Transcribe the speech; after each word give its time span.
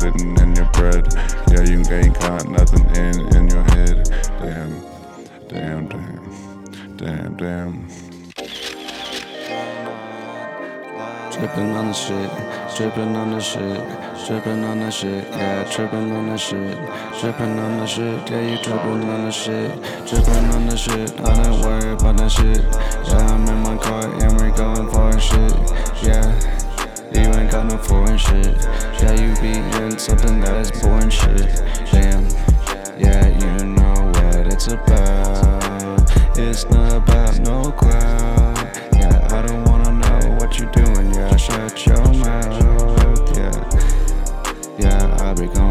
sitting 0.00 0.34
in 0.38 0.56
your 0.56 0.64
bread. 0.72 1.06
Yeah, 1.50 1.60
you 1.60 1.84
ain't 1.92 2.18
got 2.20 2.48
nothing 2.48 2.86
in 2.96 3.36
in 3.36 3.48
your 3.50 3.62
head. 3.74 4.08
Damn, 4.40 4.80
damn, 5.46 5.88
damn, 5.88 6.96
damn, 6.96 7.36
damn. 7.36 7.88
Tripping 11.30 11.76
on 11.76 11.88
the 11.88 11.92
shit, 11.92 12.30
tripping 12.76 13.14
on 13.14 13.30
the 13.32 13.40
shit, 13.40 14.26
tripping 14.26 14.64
on 14.64 14.80
the 14.80 14.90
shit, 14.90 15.24
yeah, 15.32 15.64
tripping 15.70 16.12
on 16.12 16.30
the 16.30 16.36
shit, 16.38 16.78
tripping 17.20 17.58
on 17.58 17.76
the 17.78 17.86
shit, 17.86 18.30
yeah, 18.30 18.40
you 18.40 18.56
tripping 18.62 19.04
on 19.04 19.24
the 19.24 19.30
shit, 19.30 19.70
tripping 20.08 20.44
on 20.54 20.66
the 20.66 20.76
shit, 20.76 21.10
I 21.20 21.42
don't 21.42 21.60
worry 21.60 21.92
about 21.92 22.16
that 22.16 22.30
shit, 22.30 22.62
yeah, 23.08 23.34
I'm 23.34 23.46
in 23.48 23.62
my 23.62 23.76
car 23.76 24.04
and 24.04 24.32
we're 24.38 24.50
going 24.56 24.90
for 24.90 25.18
shit, 25.20 25.52
got 27.70 27.86
foreign 27.86 28.18
shit, 28.18 28.56
yeah, 29.00 29.12
you 29.12 29.34
be 29.40 29.58
in 29.78 29.96
something 29.96 30.40
that 30.40 30.56
is 30.56 30.72
boring 30.82 31.08
shit, 31.08 31.62
damn, 31.92 32.26
yeah, 32.98 33.28
you 33.28 33.64
know 33.64 33.94
what 34.14 34.46
it's 34.48 34.66
about, 34.66 36.10
it's 36.36 36.68
not 36.70 36.92
about 36.92 37.38
no 37.40 37.70
crowd, 37.70 38.56
yeah, 38.94 39.28
I 39.30 39.46
don't 39.46 39.64
wanna 39.66 39.92
know 39.92 40.36
what 40.40 40.58
you're 40.58 40.70
doing, 40.72 41.14
yeah, 41.14 41.36
shut 41.36 41.86
your 41.86 42.12
mouth, 42.14 43.36
yeah, 43.36 43.54
yeah, 44.78 45.16
I 45.20 45.34
be 45.34 45.46
going 45.46 45.69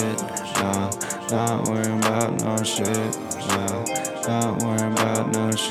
shit, 0.00 0.22
nah, 0.54 0.90
not 1.30 1.68
worrying 1.68 1.98
about 1.98 2.40
no 2.42 2.56
shit, 2.62 3.18
nah, 3.48 3.84
not 4.26 4.62
worrying 4.62 4.92
about 4.92 5.30
no 5.32 5.50
shit, 5.50 5.69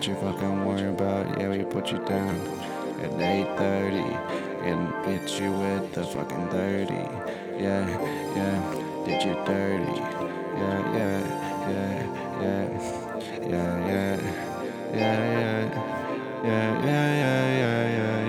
What 0.00 0.08
you 0.08 0.14
fucking 0.14 0.64
worry 0.64 0.88
about? 0.88 1.38
Yeah, 1.38 1.50
we 1.50 1.62
put 1.62 1.92
you 1.92 1.98
down 1.98 2.34
at 3.02 3.12
eight 3.20 3.58
thirty 3.58 3.98
and 4.64 4.88
hit 5.04 5.38
you 5.38 5.52
with 5.52 5.92
the 5.92 6.04
fucking 6.04 6.48
thirty. 6.48 7.04
Yeah, 7.62 7.86
yeah, 8.34 9.04
did 9.04 9.22
you 9.22 9.34
dirty? 9.44 10.00
Yeah, 10.56 10.80
yeah, 10.96 11.20
yeah, 11.68 11.92
yeah, 12.40 12.68
yeah, 13.50 13.76
yeah, 13.90 14.16
yeah, 14.90 15.68
yeah, 16.44 16.80
yeah, 16.80 17.44
yeah, 17.60 17.88
yeah. 17.98 18.19